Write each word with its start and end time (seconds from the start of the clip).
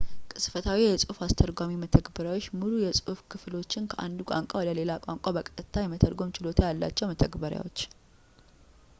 ቅጽበታዊ 0.33 0.77
የጽሑፍ 0.85 1.17
አስተርጓሚ 1.25 1.73
መተግበሪያዎች 1.81 2.45
ሙሉ 2.59 2.71
የጽሑፍ 2.83 3.19
ክፍሎችን 3.33 3.89
ከአንድ 3.91 4.19
ቋንቋ 4.31 4.51
ወደ 4.61 4.71
ሌላ 4.79 4.95
ቋንቋ 5.05 5.25
በቀጥታ 5.37 5.75
የመተርጎም 5.85 6.33
ችሎታ 6.37 6.59
ያላቸው 6.69 7.11
መተግበሪያዎች 7.11 7.81